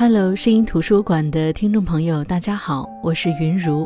[0.00, 3.84] Hello，声音图书馆的听众朋友，大家好，我是云如。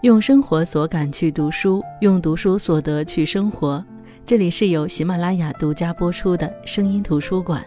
[0.00, 3.84] 用生活所感去读书，用读书所得去生活。
[4.24, 7.62] 这里是由喜马拉雅独家播出的声音图书馆。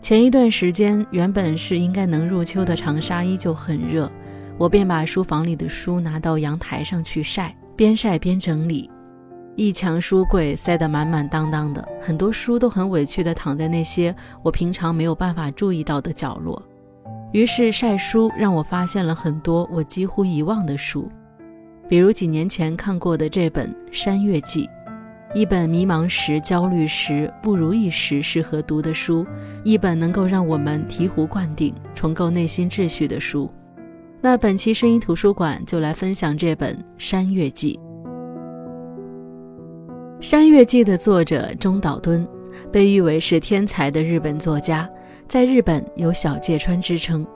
[0.00, 4.08] 前一段时间，原本是应该能入秋的长沙依旧很热，
[4.56, 8.88] 我便把书房里的书拿到阳台上去晒，边晒边整理。
[9.54, 16.60] 一墙书柜塞得满满当当的，很多书都很委屈地躺在那些我平常没有办法注意到的角落。
[17.32, 21.06] 于是晒书让我发现了很多我几乎遗忘的书，
[21.86, 24.66] 比如几年前看过的这本《山月记》，
[25.34, 29.26] 一本迷茫时、焦虑时、不如意时适合读的书，
[29.64, 33.50] 一本能够让我们醍醐灌顶、重构内心秩序的书。
[34.20, 37.78] 那本期声音图书馆就来分享这本《山月记》。
[40.22, 42.24] 《山月记》的作者中岛敦，
[42.70, 44.88] 被誉为是天才的日本作家，
[45.26, 47.26] 在日本有“小芥川”之称。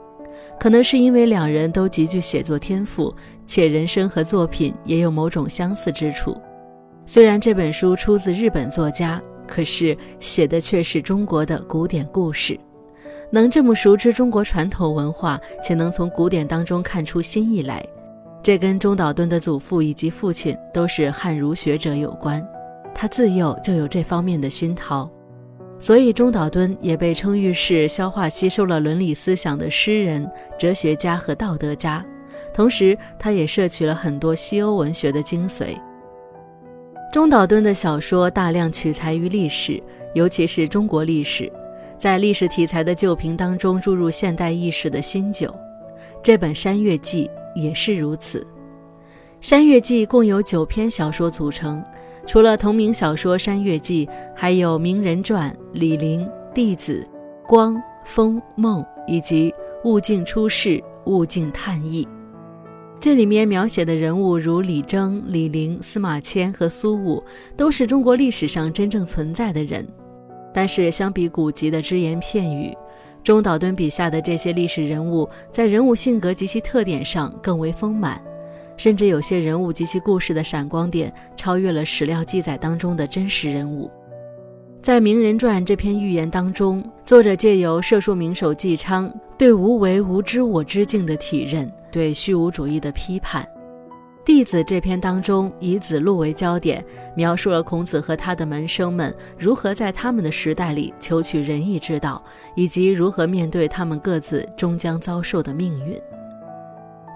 [0.57, 3.13] 可能是因为两人都极具写作天赋，
[3.45, 6.37] 且人生和作品也有某种相似之处。
[7.05, 12.57] 虽然这本书出自日本作家，可是写的却是中国的古典故事。
[13.29, 17.85] 能这么熟知中国传统文化，且能从古典当中看出新意来，
[18.41, 22.41] 这跟中岛敦的祖父以及父亲都是汉儒学者有关。
[22.99, 25.07] 他自幼就有这方面的熏陶，
[25.77, 32.03] 所以中岛敦也被称誉是消化吸收了伦理思想的诗人、哲学家和道德家。
[32.51, 35.77] 同时，他也摄取了很多西欧文学的精髓。
[37.13, 39.79] 中岛敦的小说大量取材于历史，
[40.15, 41.51] 尤其是中国历史，
[41.99, 45.53] 在历史题材的旧瓶当中注入现代意识的新酒。
[46.23, 47.29] 这本《山月记》
[47.61, 48.39] 也是如此，
[49.39, 51.83] 《山月记》共有九篇小说组成。
[52.27, 56.21] 除了同名小说《山月记》，还有《名人传》《李陵》
[56.53, 57.07] 《弟子》
[57.47, 59.49] 《光》《风》《梦》以及
[59.85, 60.69] 《物境出世》
[61.05, 62.03] 《物境探忆》。
[62.99, 67.23] 这里面描写的人物如李征、李陵、司马迁和苏武，
[67.55, 69.87] 都是中国历史上真正存在的人。
[70.53, 72.75] 但是相比古籍的只言片语，
[73.23, 78.21] 中岛敦笔下的这些历史人物，在人物性格及其特点上更为丰满。
[78.77, 83.91] 甚至有些人物及其故事的闪光点超越了史料记载当中的真实人物。
[84.81, 93.43] 在《名人传》这篇寓言当中，作者借由射术名手纪昌对无为无知我之境的体认，对虚无主义的批判；
[94.23, 96.81] 《弟子》这篇当中以子路为焦点，
[97.17, 102.23] 描述了孔子和他的门生们如何在他们的时代里求取仁义之道，
[102.55, 105.99] 以及如何面对他们各自终将遭受的命运。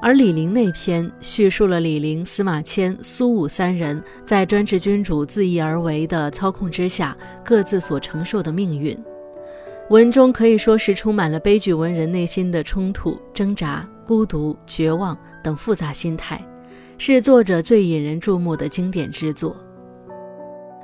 [0.02, 8.98] 而李陵那篇叙述了李陵、司马迁、苏武三人在专制君主恣意而为的操控之下，各自所承受的命运。
[9.92, 16.44] 文中可以说是充满了悲剧文人内心的冲突、挣扎、孤独、绝望等复杂心态，
[16.98, 19.56] 是作者最引人注目的经典之作。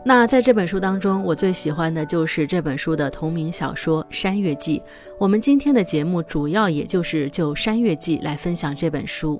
[0.07, 4.79] 那在这本书当中，我最喜欢的就是这本书的同名小说《山月记》。
[5.19, 9.35] 我们今天的节目主要也就是就《山月记》来分享这本书。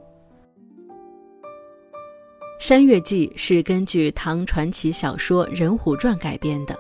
[2.60, 6.78] 《山月记》是根据唐传奇小说《人虎传》改编的。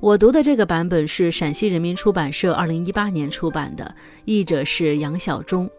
[0.00, 3.94] 我读的这个版本是陕西人民出版社二零一八年出版的，
[4.24, 5.70] 译者是杨晓忠。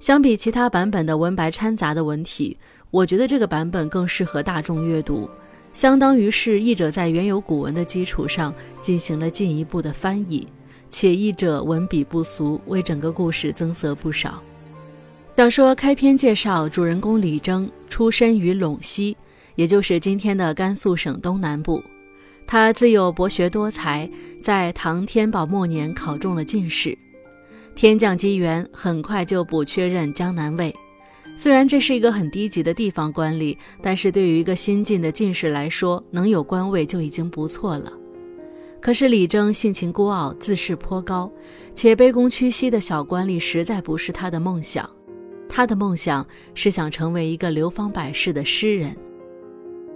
[0.00, 2.58] 相比其他版本的文白掺杂的文体，
[2.90, 5.26] 我觉得这个版本更适合大众阅读。
[5.72, 10.46] 相当于是译者在原有古文的基础上进行了进一步的翻译，
[10.88, 14.42] 且译者文笔不俗，为整个故事增色不少。
[15.36, 19.16] 小说开篇介绍主人公李征出身于陇西，
[19.54, 21.82] 也就是今天的甘肃省东南部。
[22.46, 24.10] 他自幼博学多才，
[24.42, 26.98] 在唐天宝末年考中了进士，
[27.74, 30.74] 天降机缘，很快就补缺任江南尉。
[31.40, 37.90] 虽然这是一个很低级的地方官吏，但是对于一个新进的进士来说，能有官位就已经不错了。
[38.78, 41.32] 可是李征性情孤傲，自视颇高，
[41.74, 44.86] 且卑躬屈膝的小官吏实在不是他的梦想。
[45.48, 48.94] 他的梦想是想成为一个流芳百世的诗人。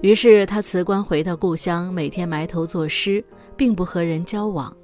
[0.00, 3.22] 于是他辞官回到故乡，每天埋头作诗，
[3.54, 4.74] 并不和人交往。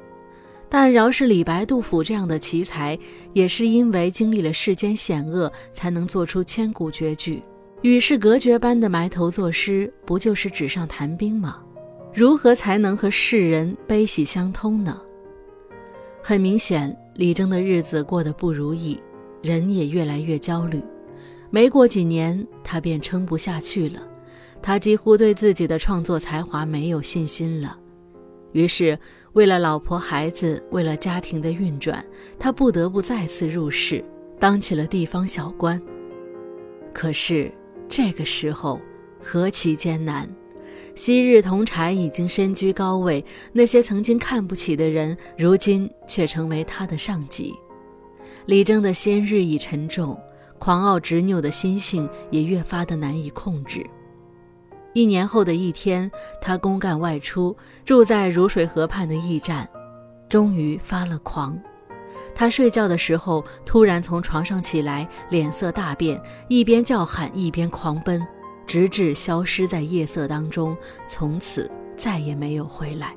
[0.70, 2.96] 但饶是李白、杜甫这样的奇才，
[3.32, 7.42] 也是因为经历了世间险恶，才能做出千古绝句。
[7.82, 11.60] 与世隔绝般的埋头作诗，不就是纸上谈兵吗？
[12.14, 15.00] 如何才能和世人悲喜相通呢？
[16.22, 19.00] 很明显，李征的日子过得不如意，
[19.42, 20.80] 人也越来越焦虑。
[21.50, 24.06] 没过几年，他便撑不下去了，
[24.62, 27.76] 他几乎对自己的创作才华没有信心了。
[28.52, 28.98] 于是，
[29.32, 32.04] 为了老婆孩子，为了家庭的运转，
[32.38, 34.04] 他不得不再次入仕，
[34.38, 35.80] 当起了地方小官。
[36.92, 37.50] 可是
[37.88, 38.80] 这个时候
[39.22, 40.28] 何其艰难！
[40.96, 47.54] 昔日同柴已经身居高位，那些曾经看不起的人，如今却成为他的上级。
[48.46, 50.18] 李征的心日益沉重，
[50.58, 53.86] 狂傲执拗的心性也越发的难以控制。
[54.92, 56.10] 一年后的一天，
[56.40, 59.68] 他公干外出，住在如水河畔的驿站，
[60.28, 61.58] 终于发了狂。
[62.34, 68.20] 他睡觉的时候，突然从床上起来，脸色大变，一边叫喊一边狂奔，
[68.66, 70.76] 直至消失在夜色当中，
[71.06, 73.14] 从此再也没有回来。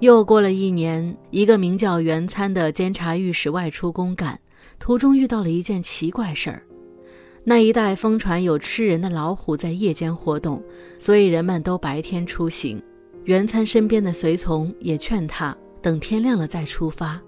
[0.00, 4.38] 又过了一年，一个名叫袁参的监察御史外出公干，
[4.78, 6.62] 途中遇到了一件奇怪事儿。
[7.46, 10.62] 那一带疯传有吃人的老虎在夜间活动，
[10.98, 12.82] 所以人们都白天出行。
[13.24, 17.20] 袁参身边的随从也劝他等天亮了再出发，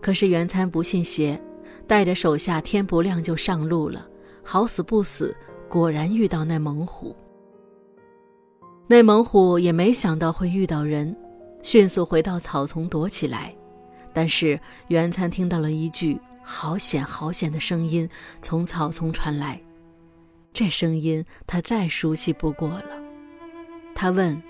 [0.00, 1.40] 可是袁参不信邪，
[1.86, 4.06] 带着手下天不亮就上路了。
[4.42, 5.34] 好死不死，
[5.68, 7.16] 果然遇到那猛虎。
[8.86, 11.14] 那猛虎也没想到会遇到人，
[11.62, 13.54] 迅速回到草丛躲起来。
[14.12, 14.58] 但是
[14.88, 16.18] 袁参听到了一句。
[16.50, 18.08] 好险，好险的声音
[18.40, 19.60] 从草丛传来，
[20.50, 22.90] 这声音他再熟悉不过了。
[23.94, 24.42] 他问：“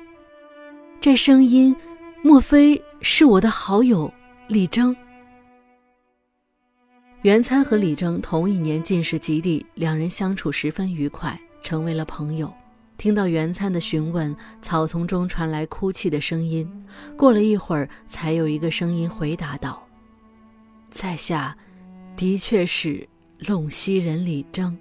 [1.03, 1.75] 这声音，
[2.23, 4.11] 莫非是我的好友
[4.47, 4.95] 李征？”
[7.23, 12.51] 袁参和李征同一年进士及第，两人相处十分愉快，成为了朋友。
[12.97, 16.71] 听到袁参的询问，草丛中传来哭泣的声音。
[17.17, 19.85] 过了一会儿，才有一个声音回答道
[20.93, 21.55] ：“在下。”
[22.19, 24.77] 的确是陇西人李征。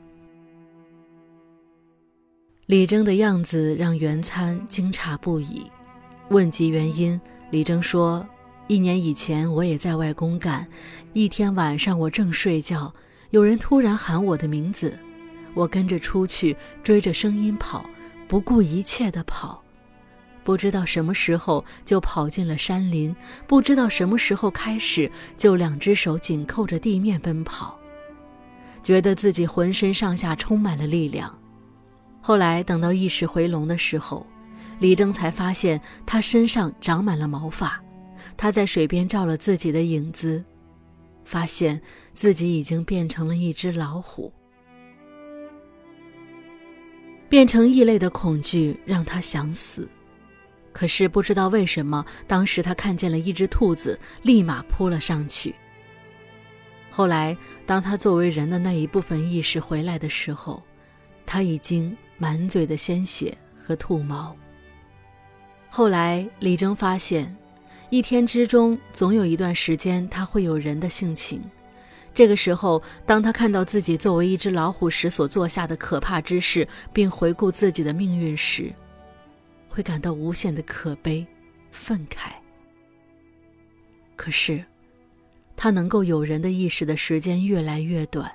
[2.66, 5.62] 李征的样子让袁参惊诧不已，
[6.30, 8.28] 问及原因，李征说
[8.66, 10.68] ：“一年以前，我也在外公干，
[11.14, 12.92] 一天晚上我正睡觉，
[13.30, 14.98] 有人突然喊我的名字，
[15.54, 17.88] 我跟着出去，追着声音跑，
[18.28, 19.64] 不顾一切的跑。”
[20.48, 23.14] 不知道什么时候就跑进了山林，
[23.48, 27.78] 不知道什么时候开始就两只手紧扣着地面奔跑，
[28.82, 31.38] 觉得自己浑身上下充满了力量。
[32.22, 34.26] 后来等到意识回笼的时候，
[34.80, 37.78] 李征才发现他身上长满了毛发。
[38.38, 40.42] 他在水边照了自己的影子，
[41.26, 41.78] 发现
[42.14, 44.32] 自己已经变成了一只老虎。
[47.28, 49.86] 变成异类的恐惧让他想死。
[50.78, 55.56] 可是不知道为什么，当时他看见了一只兔子，立马扑了上去。
[56.92, 57.36] 后来，
[57.66, 60.62] 当他作为人的那一部分意识回来的时候，
[61.26, 64.36] 他已经满嘴的鲜血和兔毛。
[65.68, 67.36] 后来，李征发现，
[67.90, 71.42] 一天之中总有一段时间他会有人的性情。
[72.14, 78.72] 这个时候，当他看到自己作为一只老虎时所做下的可怕之事，并回顾自己的命运时，
[79.78, 81.24] 会感到无限的可悲、
[81.70, 82.32] 愤慨。
[84.16, 84.66] 可是，
[85.56, 88.28] 他能够有人的意识的时间越来越短，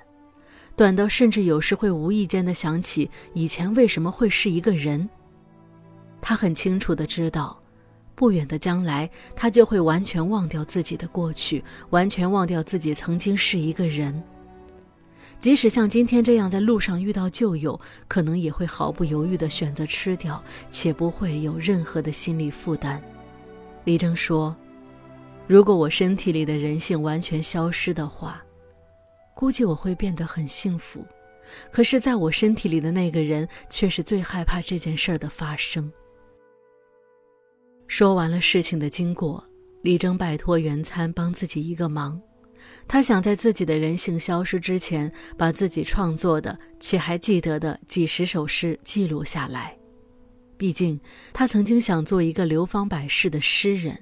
[0.77, 5.09] 短到甚至有时会无意间的想起以前为什么会是一个人。
[6.21, 7.61] 他很清楚的知道，
[8.15, 14.23] 不远的将来，他就会完全忘掉自己的过去，完全忘掉自己曾经是一个人。
[15.43, 23.03] 即使像今天这样在路上遇到旧友，可能也会毫不犹豫地选择吃掉，且不会有任何的心理负担。
[23.83, 24.55] 李征说
[25.45, 28.41] ：“如果我身体里的人性完全消失的话，
[29.35, 31.05] 估计我会变得很幸福。
[31.73, 35.91] 可是，在我身体里的那个人，却是最害怕这件事儿的发生。”
[37.89, 39.45] 说完了事情的经过，
[39.81, 42.17] 李征拜托袁参帮自己一个忙。
[42.87, 49.75] 他想在自己的人性消失之前，把自己创作的且还记得的几十首诗记录下来。
[50.57, 50.99] 毕竟，
[51.33, 53.97] 他曾经想做一个流芳百世的诗人。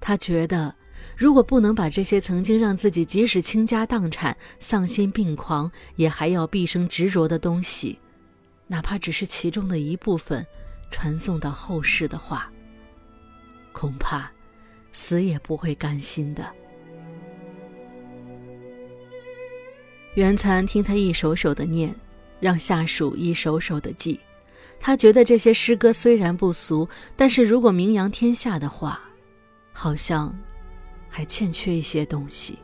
[0.00, 0.74] 他觉得，
[1.16, 8.00] 如果不能把这些曾经让自己即使倾家荡产、丧心病狂也还要毕生执着的东西，
[8.66, 10.44] 哪怕只是其中的一部分，
[10.90, 12.50] 传送到后世的话，
[13.72, 14.30] 恐怕
[14.92, 16.44] 死也不会甘心的。
[20.14, 21.94] 袁残听他一首首的念，
[22.38, 24.20] 让下属一首首的记。
[24.78, 29.00] 他觉得这些诗歌虽然不俗，但是如果名扬天下的话，
[29.72, 30.36] 好像
[31.08, 32.58] 还欠缺一些东西。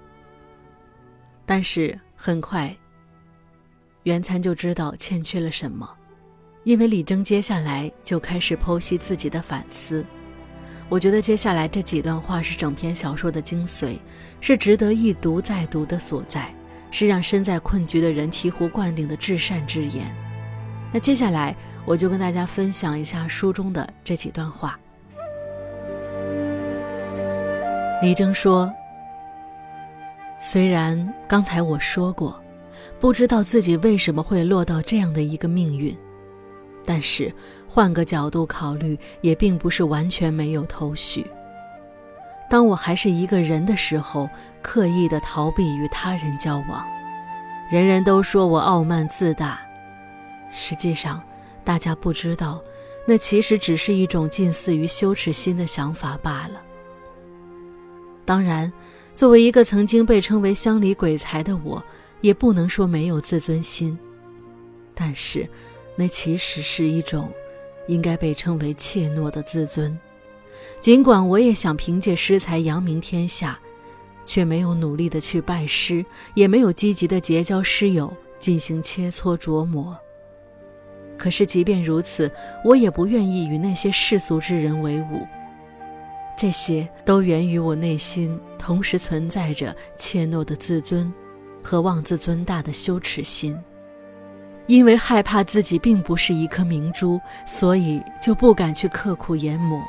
[1.46, 2.76] 但是很快，
[4.02, 5.88] 袁残就知道欠缺了什么，
[6.64, 10.04] 因为李征接下来就开始剖析自己的反思。
[10.90, 13.98] 我觉得接下来这几段话是整篇小说的精髓，
[14.42, 16.52] 是值得一读再读的所在，
[16.90, 20.06] 是让身在困局的人醍醐灌顶的至善之言。
[20.92, 21.54] 那接下来
[21.84, 24.78] 我就跟大家分享一下书中的这几段话。
[28.00, 28.72] 李征说
[30.40, 32.40] ：“虽然刚才我说过，
[33.00, 35.96] 不知道自己为什么会落到这样的一个命运。”
[36.86, 37.30] 但是
[37.68, 41.26] 换个角度考虑，也并不是完全没有头绪。
[42.48, 44.28] 当我还是一个人的时候，
[44.62, 46.86] 刻意的逃避与他人交往，
[47.70, 49.60] 人人都说我傲慢自大。
[50.50, 51.22] 实际上，
[51.64, 52.62] 大家不知道，
[53.06, 56.62] 那其实只是一种近似于羞耻心的想法罢了。
[58.24, 58.72] 当然，
[59.14, 61.82] 作为一个曾经被称为乡里鬼才的我，
[62.20, 63.98] 也不能说没有自尊心，
[64.94, 65.48] 但是。
[66.00, 67.28] 那其实是一种，
[67.88, 69.98] 应该被称为怯懦的自尊。
[70.80, 73.58] 尽管我也想凭借诗才扬名天下，
[74.24, 76.04] 却没有努力的去拜师，
[76.34, 79.96] 也没有积极的结交师友进行切磋琢磨。
[81.16, 82.30] 可是即便如此，
[82.64, 85.26] 我也不愿意与那些世俗之人为伍。
[86.36, 91.12] 这些都源于我内心同时存在着怯懦的自尊
[91.60, 93.58] 和妄自尊大的羞耻心。
[94.68, 99.80] 因为害怕自己并不是一颗明珠，所以就不敢去刻苦研磨；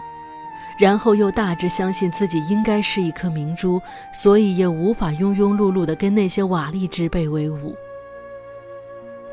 [0.79, 3.81] 然后又大致相信自己应该是一颗明珠，
[4.13, 7.75] 所以也无法庸庸碌碌地跟那些瓦砾之辈为伍。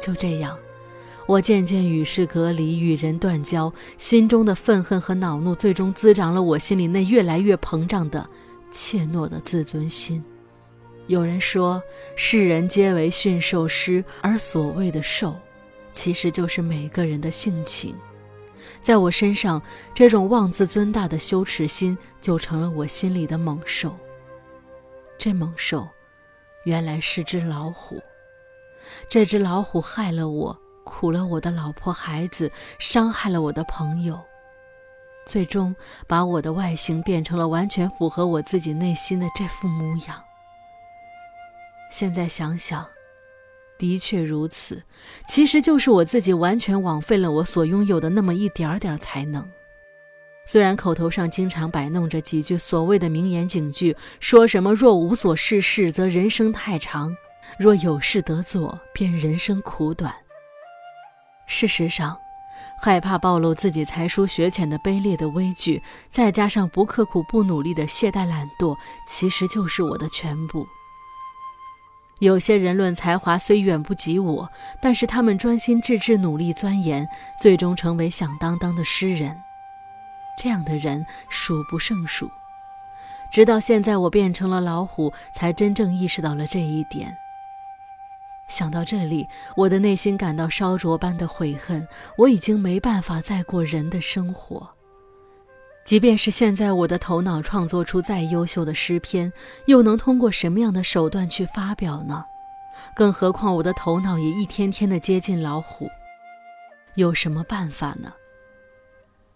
[0.01, 0.59] 就这样，
[1.25, 8.29] 我渐渐与世隔离，与人断交，心中的愤恨和恼怒，最终滋长了我心里那越来越膨胀的
[8.73, 10.23] 怯懦的自尊心。
[11.07, 11.81] 有人说，
[12.17, 15.37] 世人皆为驯兽师，而所谓的兽，
[15.93, 17.95] 其实就是每个人的性情。
[18.81, 19.63] 在我身上，
[19.95, 23.97] 这种妄自尊大的羞耻心就成了我心里的猛兽。
[25.19, 25.89] 这猛兽，
[26.65, 28.03] 原来是只老虎。
[29.09, 34.21] 这只老虎害了我，苦了我的老婆孩子，伤害了我的朋友，
[35.27, 35.75] 最终
[36.07, 40.23] 把我的外形变成了完全符合我自己内心的这副模样。
[41.91, 42.87] 现在想想，
[43.79, 44.83] 的确如此。
[45.29, 49.47] 其实就是我自己完全枉费了我所拥有的那么一点点才能。
[50.49, 57.11] 虽然口头上经常摆弄着几句所谓的名言警句，说什么“若无所事事，则人生太长；
[57.59, 60.15] 若有事得做，便人生苦短。”
[61.49, 62.17] 事实上，
[62.81, 68.77] 害怕暴露自己才疏学浅的卑劣的畏惧，再加上不刻苦、不努力的懈怠懒惰，
[69.09, 70.65] 其实就是我的全部。
[72.21, 77.07] 有些人论才华虽远不及我，但是他们专心致志、努力钻研，
[77.39, 79.37] 最终成为响当当的诗人。
[80.39, 82.31] 这样的人数不胜数。
[83.31, 87.17] 直到现在，我变成了老虎，才真正意识到了这一点。
[88.49, 91.87] 想到这里，我的内心感到烧灼般的悔恨。
[92.17, 94.76] 我已经没办法再过人的生活。
[95.87, 99.33] 即便是现在，我的头脑创作出再优秀的诗篇，
[99.67, 102.25] 又能通过什么样的手段去发表呢？
[102.97, 105.89] 更何况我的头脑也一天天的接近老虎，
[106.97, 108.13] 有什么办法呢？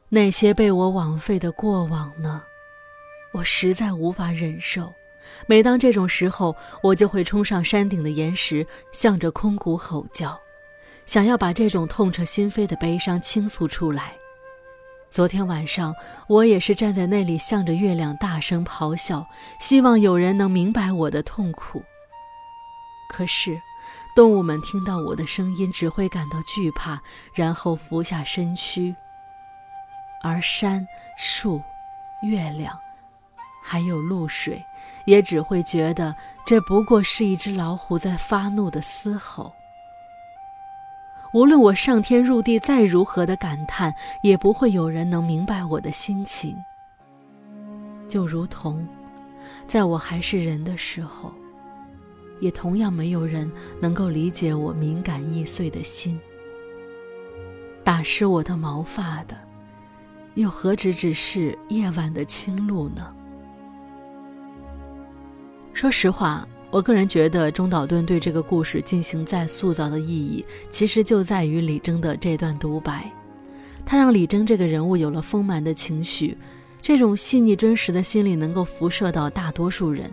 [0.09, 2.42] 那些被我枉费的过往呢？
[3.33, 4.92] 我实在无法忍受。
[5.47, 10.37] 每当这种时候，我就会冲上山顶的岩石，向着空谷吼叫，
[11.07, 14.16] 想要把这种痛彻心扉的悲伤倾诉出来。
[15.11, 15.93] 昨天晚上，
[16.29, 19.26] 我也是站在那里，向着月亮大声咆哮，
[19.59, 21.83] 希望有人能明白我的痛苦。
[23.09, 23.61] 可是，
[24.14, 27.02] 动物们听到我的声音，只会感到惧怕，
[27.35, 28.95] 然后俯下身躯；
[30.23, 30.87] 而山、
[31.19, 31.61] 树、
[32.23, 32.79] 月亮，
[33.64, 34.64] 还有露水，
[35.07, 36.14] 也只会觉得
[36.47, 39.52] 这不过是一只老虎在发怒的嘶吼。
[41.32, 46.56] 无论我上天入地再如何的感叹，也不会有人能明白我的心情。
[48.08, 48.84] 就如同，
[49.68, 51.32] 在我还是人的时候，
[52.40, 56.18] 也同样没有人能够理解我敏感易碎的心。
[57.84, 59.37] 打湿我的毛发的，
[60.34, 63.14] 又何止只是夜晚的清露呢？
[65.72, 66.44] 说实话。
[66.70, 73.10] 我个人觉得，中岛敦对这个故事进行再塑造的意义，其实就在于李征的这段独白。
[73.84, 76.38] 他让李征这个人物有了丰满的情绪，
[76.80, 80.08] 这种细腻真实的心理能够辐射到大多数人。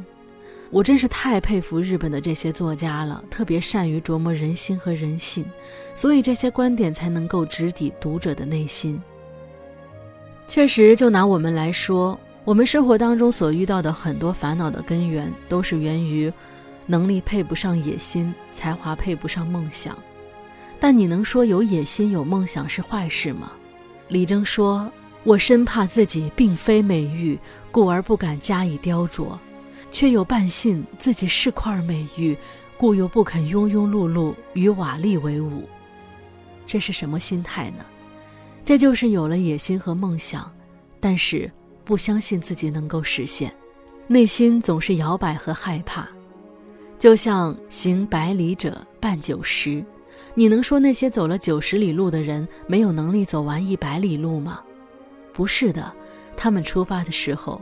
[0.71, 5.45] 我真是太佩服日本的这些作家了，特别善于琢磨人心和人性，
[5.93, 8.99] 所以这些观点才能够直抵读者的内心。
[10.47, 16.31] 确实，就拿我们来说，我们生活当中所遇到的很多烦恼的根源，都是源于
[16.85, 19.97] 能力配不上野心，才华配不上梦想。
[20.79, 23.51] 但你能说有野心、有梦想是坏事吗？
[24.07, 24.89] 李征说
[25.25, 27.37] ：“我深怕自己并非美玉，
[27.69, 29.37] 故而不敢加以雕琢；
[29.91, 32.33] 却又半信自己是块美玉，
[32.77, 35.67] 故又不肯庸庸碌碌与瓦砾为伍。”
[36.65, 37.85] 这是什么心态呢？
[38.63, 40.49] 这就是有了野心和梦想，
[41.01, 41.51] 但是
[41.87, 43.49] 不相信自己能够实现，
[44.07, 46.05] 内心总是摇摆和害怕。
[46.99, 49.81] 就像行百里者半九十，
[50.33, 54.59] 你能说那些走了九十里路的人没有能力走完一百里路吗？
[55.31, 55.89] 不是的，
[56.35, 57.61] 他们出发的时候，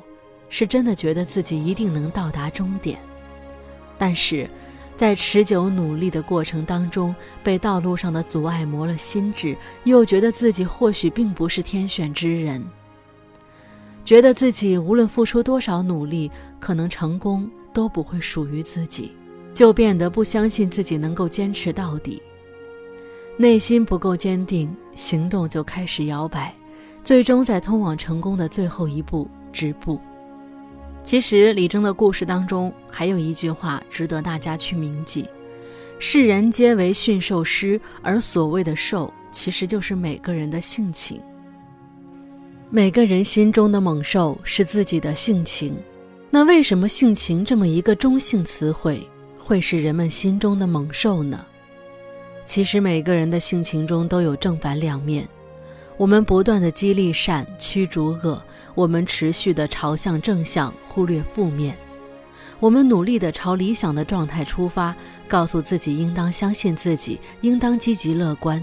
[0.50, 3.00] 是真的觉得自己一定能到达终点，
[3.96, 4.50] 但是。
[4.98, 7.14] 在持久努力的过程当中，
[7.44, 9.54] 被道路上的阻碍磨了心智，
[9.84, 12.66] 又觉得自己或许并不是天选之人，
[14.06, 19.12] 觉得自己无论付出多少努力，可能成功都不会属于自己，
[19.52, 22.22] 就变得不相信自己能够坚持到底，
[23.36, 26.54] 内心不够坚定，行动就开始摇摆，
[27.04, 30.00] 最终在通往成功的最后一步止步。
[31.04, 35.28] 其实李征的故事当中还有一句话值得大家去铭记：
[35.98, 41.20] 世人皆为驯兽师，而所谓的兽，其实就是每个人的性情。
[42.76, 45.74] 每个人心中的猛兽是自己的性情，
[46.30, 49.02] 那为什么性情这么一个中性词汇
[49.40, 51.46] 会是人们心中的猛兽呢？
[52.46, 55.26] 其实每个人的性情中都有正反两面。
[55.96, 58.38] 我们不断的激励善，驱逐恶；
[58.74, 61.74] 我们持续的朝向正向，忽略负面；
[62.60, 64.94] 我们努力的朝理想的状态出发，
[65.30, 68.62] 告诉自己应当相信自己，应当积极乐观。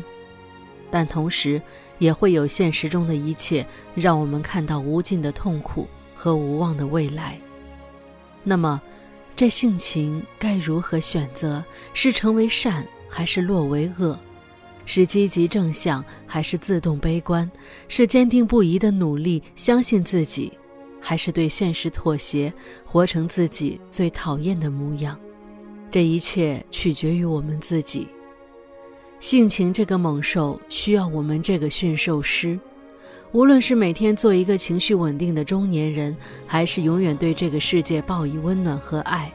[0.91, 1.63] 但同时，
[2.03, 7.39] 也会有现实中的一切，让我们看到无尽的痛苦和无望的未来。
[8.43, 8.83] 那么，
[9.37, 11.65] 这性情该如何选择？
[11.95, 14.19] 是成为善，还是落为恶？
[14.85, 17.49] 是积极正向，还是自动悲观？
[17.87, 20.59] 是坚定不移的努力，相信自己，
[21.01, 22.53] 还是对现实妥协，
[22.85, 25.17] 活成自己最讨厌的模样？
[25.89, 28.09] 这一切取决于我们自己。
[29.23, 32.59] 性情这个猛兽需要我们这个驯兽师。
[33.31, 39.33] 无论是每天做一个情绪稳定的中年人，还是永远对这个世界报以温暖和爱，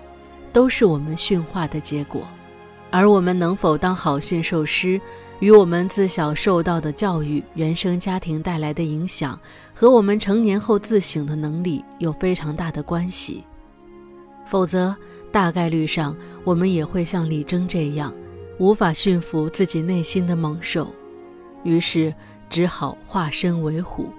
[0.52, 2.28] 都是我们驯化的结果。
[2.92, 5.00] 而我们能否当好驯兽师？
[5.40, 9.40] 与我们自小受到的教育、原生家庭带来的影响，
[9.74, 13.46] 和我们成年后自省的能力有非常大的关系。
[14.48, 14.94] 否则，
[15.32, 18.14] 大概率上我们也会像李征这样，
[18.60, 20.94] 无法驯服自己内心的猛兽，
[21.64, 22.14] 于是
[22.50, 24.10] 只好化身为虎。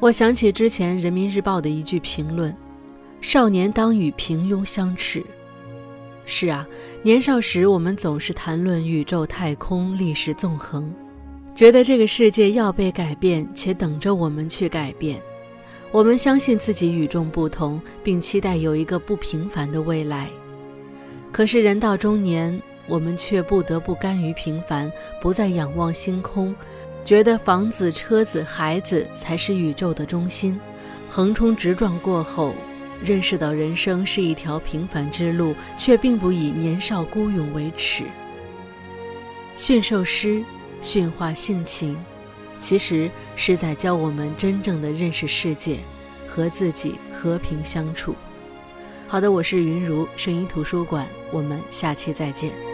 [0.00, 2.54] 我想起之前人民日报的一句评论
[3.20, 5.24] ：“少年当与平庸相斥。”
[6.24, 6.66] 是啊，
[7.02, 10.92] 年少时我们总是谈论宇宙太空历史纵横，
[11.54, 15.20] 觉得这个世界要被改变，且等着我们去改变。
[15.90, 20.28] 我们相信自己与众不同，并期待有一个不平凡的未来。
[21.32, 26.54] 可是人到中年，我们却不得不甘于平凡，不再仰望星空，
[27.04, 30.58] 觉得房子、车子、孩子才是宇宙的中心。
[31.08, 32.54] 横冲直撞过后。
[33.00, 38.02] 认识到人生是一条平凡之路，却并不以年少孤勇为耻。
[39.54, 40.42] 驯兽师
[40.82, 41.96] 驯化性情，
[42.58, 45.78] 其实是在教我们真正的认识世界，
[46.26, 48.16] 和自己和平相处。
[49.06, 52.67] 好的，我是云如声音图书馆，我们下期再见。